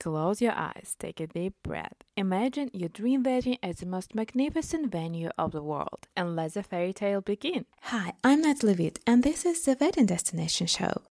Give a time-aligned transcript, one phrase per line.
[0.00, 1.92] Close your eyes, take a deep breath.
[2.16, 6.62] Imagine your dream wedding at the most magnificent venue of the world, and let the
[6.62, 7.66] fairy tale begin.
[7.82, 11.02] Hi, I'm Natalie Witt, and this is the Wedding Destination Show.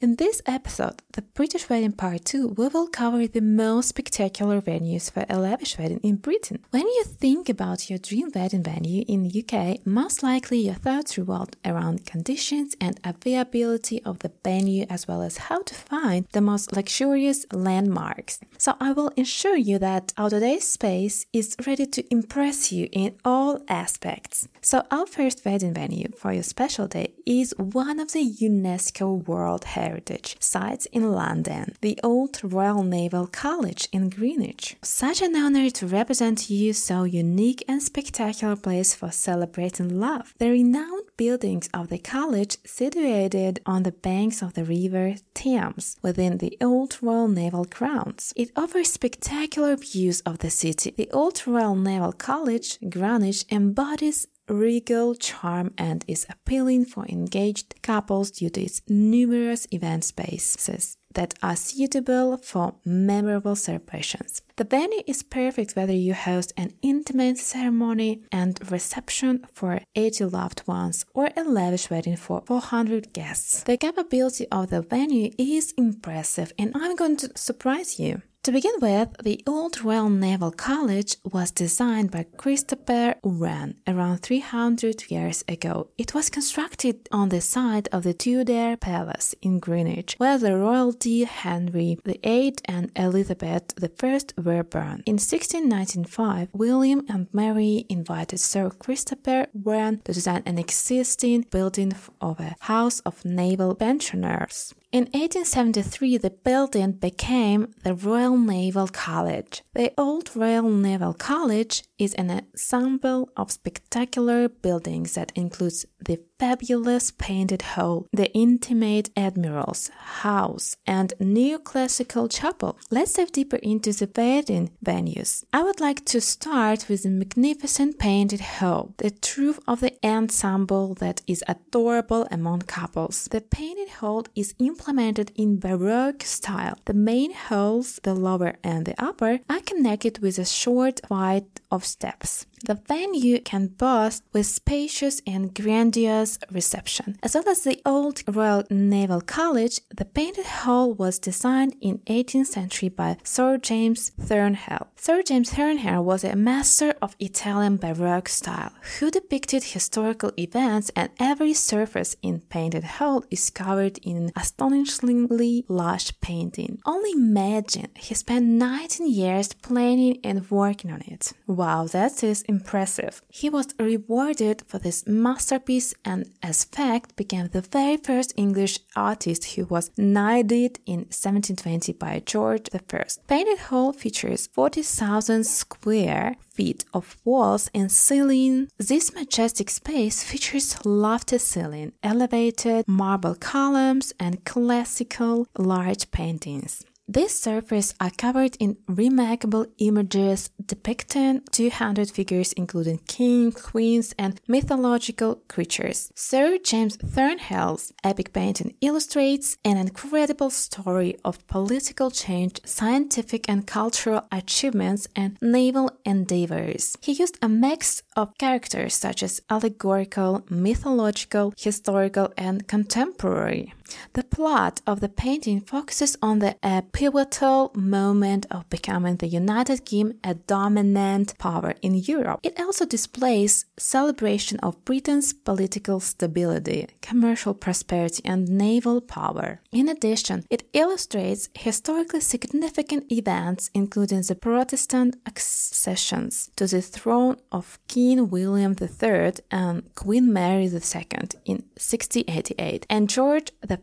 [0.00, 5.10] In this episode, the British Wedding Part 2, we will cover the most spectacular venues
[5.10, 6.64] for a lavish wedding in Britain.
[6.70, 11.18] When you think about your dream wedding venue in the UK, most likely your thoughts
[11.18, 16.42] revolve around conditions and availability of the venue as well as how to find the
[16.42, 18.38] most luxurious landmarks.
[18.56, 23.16] So I will ensure you that our today's space is ready to impress you in
[23.24, 24.46] all aspects.
[24.60, 29.64] So our first wedding venue for your special day is one of the UNESCO World
[29.64, 34.76] Heritage heritage sites in London, the Old Royal Naval College in Greenwich.
[34.82, 40.34] Such an honor to represent you so unique and spectacular place for celebrating love.
[40.38, 46.38] The renowned buildings of the college situated on the banks of the river Thames within
[46.38, 48.32] the Old Royal Naval grounds.
[48.36, 50.90] It offers spectacular views of the city.
[50.90, 58.30] The Old Royal Naval College, Greenwich, embodies regal charm and is appealing for engaged couples
[58.30, 64.42] due to its numerous event spaces that are suitable for memorable celebrations.
[64.56, 70.62] The venue is perfect whether you host an intimate ceremony and reception for 80 loved
[70.66, 73.62] ones or a lavish wedding for 400 guests.
[73.62, 78.22] The capability of the venue is impressive and I'm going to surprise you.
[78.44, 85.10] To begin with, the Old Royal Naval College was designed by Christopher Wren around 300
[85.10, 85.88] years ago.
[85.98, 91.24] It was constructed on the site of the Tudor Palace in Greenwich, where the royalty
[91.24, 95.02] Henry VIII and Elizabeth I were born.
[95.04, 102.38] In 1695, William and Mary invited Sir Christopher Wren to design an existing building of
[102.38, 104.74] a house of naval pensioners.
[104.90, 109.62] In 1873, the building became the Royal Naval College.
[109.74, 117.10] The Old Royal Naval College is an ensemble of spectacular buildings that includes the fabulous
[117.10, 119.88] painted hall, the intimate admiral's
[120.22, 122.78] house, and neoclassical chapel.
[122.90, 125.44] Let's dive deeper into the wedding venues.
[125.52, 130.94] I would like to start with the magnificent painted hall, the truth of the ensemble
[130.94, 133.28] that is adorable among couples.
[133.30, 136.78] The painted hall is implemented in Baroque style.
[136.84, 141.84] The main halls, the lower and the upper, are connected with a short flight of
[141.88, 142.46] steps.
[142.64, 147.18] The venue can boast with spacious and grandiose reception.
[147.22, 152.46] As well as the old Royal Naval College, the painted hall was designed in 18th
[152.46, 154.88] century by Sir James Thornhill.
[154.96, 161.10] Sir James Thornhill was a master of Italian Baroque style who depicted historical events and
[161.18, 166.80] every surface in painted hall is covered in astonishingly lush painting.
[166.84, 171.32] Only imagine he spent 19 years planning and working on it.
[171.46, 173.22] Wow, that is impressive.
[173.28, 179.52] He was rewarded for this masterpiece and, as fact, became the very first English artist
[179.52, 183.04] who was knighted in 1720 by George I.
[183.26, 188.68] Painted Hall features 40,000 square feet of walls and ceiling.
[188.78, 196.84] This majestic space features lofty ceiling, elevated marble columns, and classical large paintings.
[197.10, 205.36] These surfaces are covered in remarkable images depicting 200 figures including kings, queens, and mythological
[205.48, 206.12] creatures.
[206.14, 214.26] Sir James Thornhill's epic painting illustrates an incredible story of political change, scientific and cultural
[214.30, 216.94] achievements, and naval endeavors.
[217.00, 223.72] He used a mix of characters such as allegorical, mythological, historical, and contemporary.
[224.12, 229.84] The plot of the painting focuses on the uh, pivotal moment of becoming the United
[229.84, 232.40] Kingdom a dominant power in Europe.
[232.42, 239.60] It also displays celebration of Britain's political stability, commercial prosperity, and naval power.
[239.70, 247.78] In addition, it illustrates historically significant events, including the Protestant accessions to the throne of
[247.86, 253.74] King William III and Queen Mary II in 1688 and George I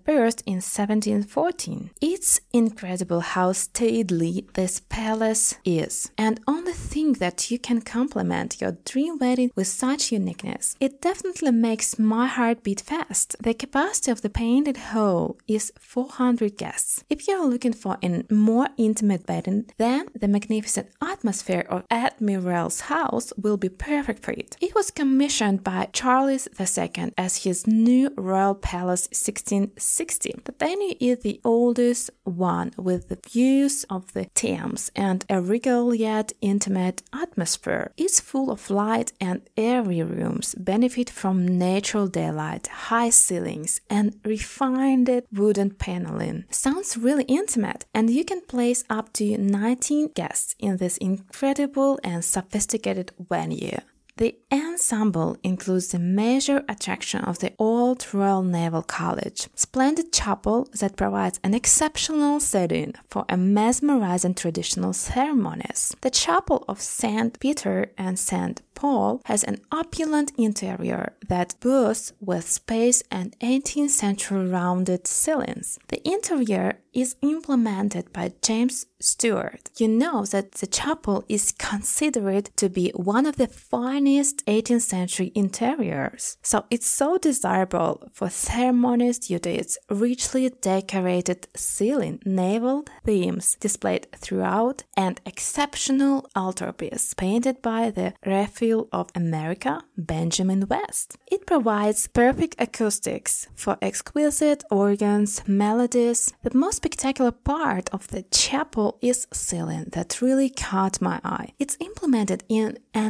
[0.46, 1.92] in 1714.
[2.02, 6.12] It's incredible how stately this palace is.
[6.18, 10.76] And only think that you can complement your dream wedding with such uniqueness.
[10.80, 13.36] It definitely makes my heart beat fast.
[13.42, 17.04] The capacity of the painted hall is 400 guests.
[17.10, 22.82] If you are looking for a more intimate wedding, then the magnificent atmosphere of Admiral's
[22.82, 24.58] house will be perfect for it.
[24.62, 30.42] It was commissioned by Charles II as his new royal palace 1660.
[30.46, 35.94] The venue is the oldest one with the views of the Thames and a regal
[35.94, 37.92] yet intimate atmosphere.
[37.98, 45.10] It's full of light and airy rooms, benefit from natural daylight, high ceilings, and refined
[45.32, 46.46] wooden paneling.
[46.50, 52.24] Sounds really intimate, and you can place up to 19 guests in this incredible and
[52.24, 53.80] sophisticated venue.
[54.18, 60.96] The ensemble includes the major attraction of the Old Royal Naval College, splendid chapel that
[60.96, 65.96] provides an exceptional setting for a mesmerizing traditional ceremonies.
[66.02, 67.40] The chapel of St.
[67.40, 68.62] Peter and St.
[68.76, 75.80] Paul has an opulent interior that boasts with space and 18th century rounded ceilings.
[75.88, 79.70] The interior is implemented by James Stuart.
[79.78, 85.32] You know that the chapel is considered to be one of the finest 18th century
[85.36, 86.38] interiors.
[86.42, 94.08] So it's so desirable for ceremonies due to its richly decorated ceiling, naval themes displayed
[94.16, 101.18] throughout, and exceptional altarpiece painted by the Raphael of America, Benjamin West.
[101.28, 106.34] It provides perfect acoustics for exquisite organs, melodies.
[106.44, 111.54] The most spectacular part of the chapel is ceiling that really caught my eye.
[111.60, 113.10] It's implemented in a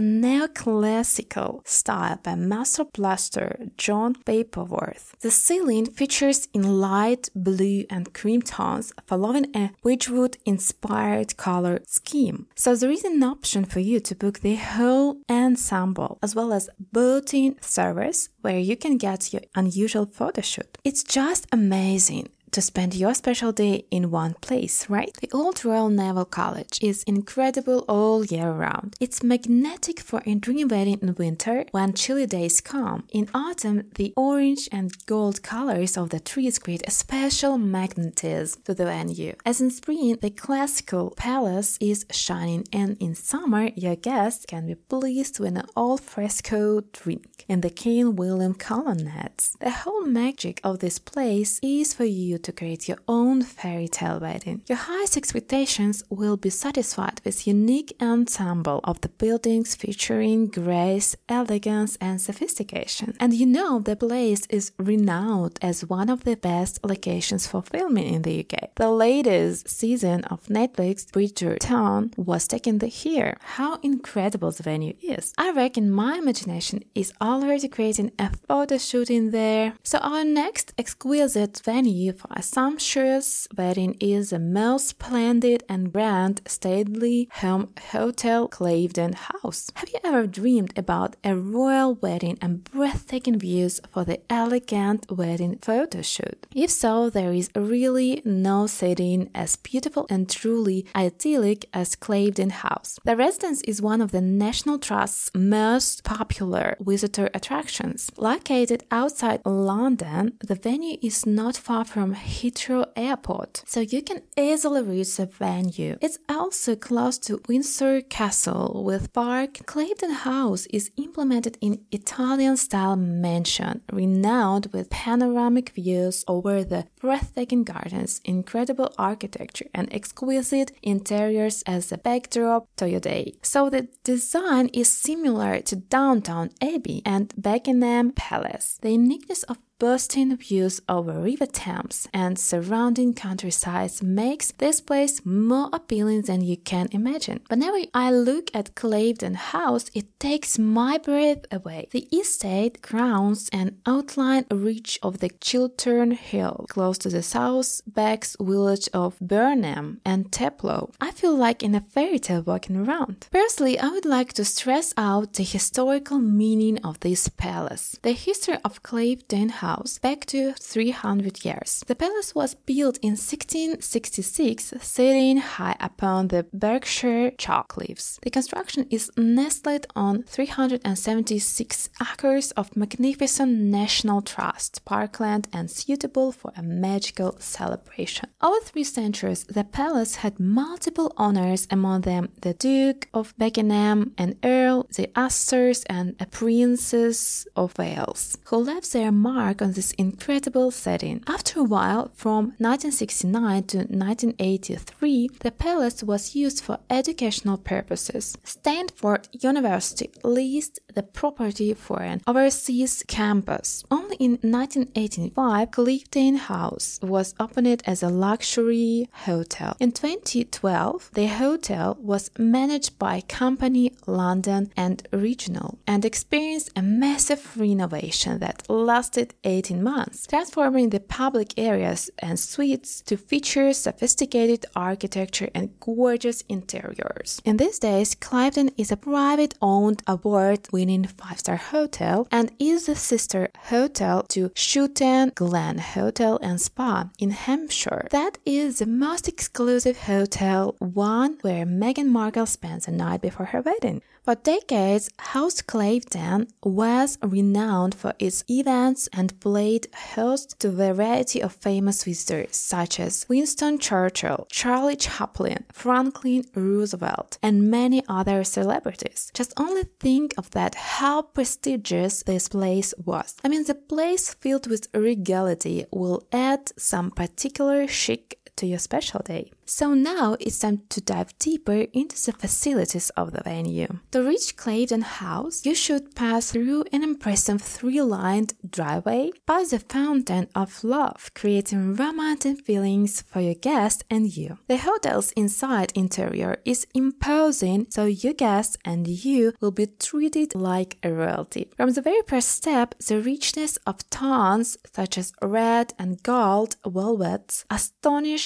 [1.26, 5.18] neoclassical style by master plasterer John Pappleworth.
[5.20, 12.48] The ceiling features in light blue and cream tones following a Wedgwood inspired color scheme.
[12.56, 16.70] So there is an option for you to book the whole ensemble as well as
[16.92, 20.78] built-in service where you can get your unusual photo shoot.
[20.84, 25.14] It's just amazing to spend your special day in one place, right?
[25.22, 28.96] The Old Royal Naval College is incredible all year round.
[29.00, 33.08] It's magnetic for wedding in winter when chilly days come.
[33.12, 38.74] In autumn, the orange and gold colors of the trees create a special magnetism to
[38.74, 39.36] the venue.
[39.46, 44.76] As in spring, the classical palace is shining, and in summer, your guests can be
[44.76, 49.56] pleased with an al fresco drink in the King William colonnades.
[49.60, 54.20] The whole magic of this place is for you to create your own fairy tale
[54.20, 54.62] wedding.
[54.68, 61.98] Your highest expectations will be satisfied with unique ensemble of the buildings featuring grace, elegance,
[62.00, 63.16] and sophistication.
[63.20, 68.14] And you know the place is renowned as one of the best locations for filming
[68.14, 68.76] in the UK.
[68.76, 73.38] The latest season of Netflix Bridgerton was taken here.
[73.42, 75.34] How incredible the venue is.
[75.38, 79.74] I reckon my imagination is already creating a photo shoot in there.
[79.84, 86.42] So our next exquisite venue for a sumptuous wedding is the most splendid and grand
[86.48, 89.72] stately home hotel Cliveden House.
[89.76, 95.58] Have you ever dreamed about a royal wedding and breathtaking views for the elegant wedding
[95.62, 96.48] photo shoot?
[96.56, 103.00] If so, there is really no setting as beautiful and truly idyllic as Cliveden House.
[103.04, 108.10] The residence is one of the National Trust's most popular visitor attractions.
[108.18, 114.82] Located outside London, the venue is not far from Heathrow Airport, so you can easily
[114.82, 115.98] reach the venue.
[116.02, 119.54] It's also close to Windsor Castle with park.
[119.66, 128.22] Cliveden House is implemented in Italian-style mansion, renowned with panoramic views over the breathtaking gardens,
[128.26, 133.34] incredible architecture, and exquisite interiors as a backdrop to your day.
[133.42, 138.80] So the design is similar to Downton Abbey and Buckingham Palace.
[138.82, 145.70] The uniqueness of bursting views over River Thames and surrounding countryside makes this place more
[145.74, 147.42] appealing than you can imagine.
[147.50, 151.88] Whenever I look at Cliveden House, it takes my breath away.
[151.92, 158.38] The estate crowns an outline ridge of the Chiltern Hill, close to the South Bucks
[158.40, 160.94] village of Burnham and Taplow.
[161.02, 163.28] I feel like in a fairy tale walking around.
[163.30, 167.98] Personally, I would like to stress out the historical meaning of this palace.
[168.02, 171.84] The history of Cliveden House House back to 300 years.
[171.88, 178.20] The palace was built in 1666, sitting high upon the Berkshire chalk cliffs.
[178.22, 186.52] The construction is nestled on 376 acres of magnificent National Trust parkland and suitable for
[186.56, 188.30] a magical celebration.
[188.42, 194.38] Over three centuries, the palace had multiple honors, among them the Duke of Buckingham, an
[194.44, 200.72] Earl, the Astors, and a Princess of Wales, who left their mark on this incredible
[200.72, 201.24] setting.
[201.28, 208.38] After a while, from 1969 to 1983, the palace was used for educational purposes.
[208.44, 213.84] Stanford University leased the property for an overseas campus.
[213.92, 219.76] Only in 1985, Cliveden House was opened as a luxury hotel.
[219.80, 227.58] In 2012, the hotel was managed by Company London and Regional and experienced a massive
[227.58, 235.50] renovation that lasted 18 months, transforming the public areas and suites to feature sophisticated architecture
[235.54, 237.42] and gorgeous interiors.
[237.44, 242.86] In these days, Cliveden is a private owned award winning five star hotel and is
[242.86, 248.08] the sister hotel to Chewton Glen Hotel and Spa in Hampshire.
[248.12, 253.62] That is the most exclusive hotel, one where Meghan Markle spends a night before her
[253.62, 254.02] wedding.
[254.26, 261.44] For decades, House Cliveden was renowned for its events and played host to a variety
[261.44, 269.30] of famous visitors such as Winston Churchill, Charlie Chaplin, Franklin Roosevelt, and many other celebrities.
[269.36, 273.36] Just only think of that how prestigious this place was.
[273.44, 279.22] I mean, the place filled with regality will add some particular chic to your special
[279.24, 279.52] day.
[279.66, 284.00] So now it's time to dive deeper into the facilities of the venue.
[284.12, 290.48] To reach Cliveden House, you should pass through an impressive three-lined driveway, by the Fountain
[290.56, 294.60] of Love, creating romantic feelings for your guests and you.
[294.68, 300.98] The hotel's inside interior is imposing, so your guests and you will be treated like
[301.04, 301.72] a royalty.
[301.76, 307.66] From the very first step, the richness of tones such as red and gold velvets
[307.70, 308.45] astonish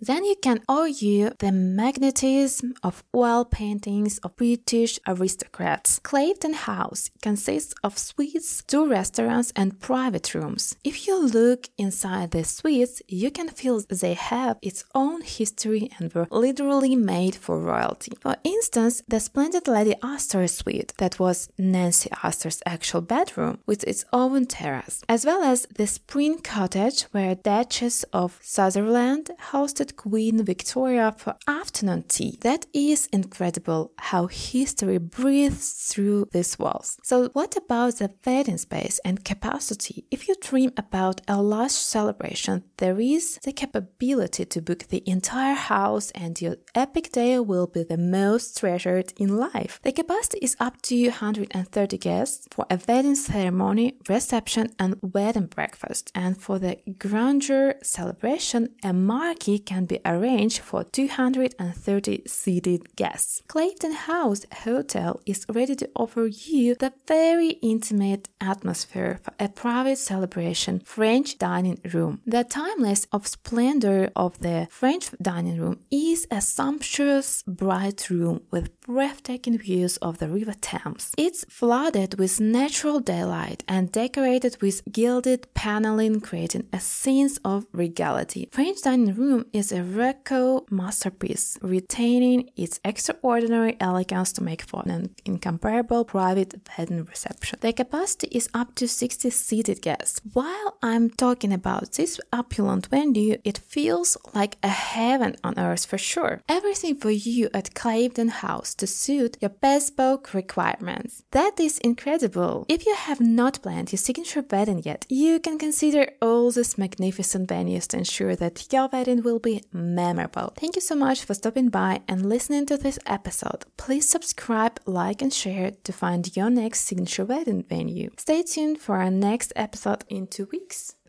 [0.00, 6.00] Then you can argue the magnetism of oil paintings of British aristocrats.
[6.00, 10.76] Cliveden House consists of suites, two restaurants, and private rooms.
[10.84, 16.12] If you look inside the suites, you can feel they have its own history and
[16.12, 18.12] were literally made for royalty.
[18.20, 24.04] For instance, the splendid Lady Astor suite that was Nancy Astor's actual bedroom with its
[24.12, 31.14] own terrace, as well as the Spring Cottage where Duchess of Sutherland hosted Queen Victoria
[31.16, 32.38] for afternoon tea.
[32.40, 36.98] That is incredible how history breathes through these walls.
[37.02, 40.04] So, what about the wedding space and capacity?
[40.10, 45.54] If you dream about a large celebration, there is the capability to book the entire
[45.54, 49.80] house, and your epic day will be the most treasured in life.
[49.82, 56.10] The capacity is up to 130 guests for a wedding ceremony, reception, and wedding breakfast.
[56.14, 63.42] And for the grandeur celebration, a marquee can be arranged for 230 seated guests.
[63.46, 69.98] Cliveden House Hotel is ready to offer you the very intimate atmosphere for a private
[69.98, 72.20] celebration French dining room.
[72.26, 78.80] The timeless of splendor of the French dining room is a sumptuous bright room with
[78.80, 81.12] breathtaking views of the River Thames.
[81.16, 88.48] It's flooded with natural daylight and decorated with gilded paneling creating a sense of regality.
[88.50, 95.14] French dining room is a Rococo masterpiece, retaining its extraordinary elegance to make for an
[95.24, 97.58] incomparable private wedding reception.
[97.60, 100.20] The capacity is up to 60 seated guests.
[100.32, 105.98] While I'm talking about this opulent venue, it feels like a heaven on earth for
[105.98, 106.42] sure.
[106.48, 111.22] Everything for you at Cliveden House to suit your bespoke requirements.
[111.32, 112.66] That is incredible.
[112.68, 117.48] If you have not planned your signature wedding yet, you can consider all these magnificent
[117.48, 120.52] venues to ensure that your wedding will be memorable.
[120.56, 123.64] Thank you so much for stopping by and listening to this episode.
[123.76, 128.10] Please subscribe, like, and share to find your next signature wedding venue.
[128.16, 130.94] Stay tuned for our next episode in two weeks.